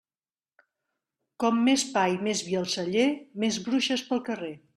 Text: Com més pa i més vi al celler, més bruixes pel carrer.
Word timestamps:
Com 1.43 1.59
més 1.67 1.83
pa 1.97 2.07
i 2.15 2.17
més 2.29 2.41
vi 2.49 2.57
al 2.63 2.67
celler, 2.77 3.07
més 3.45 3.61
bruixes 3.69 4.07
pel 4.11 4.27
carrer. 4.31 4.53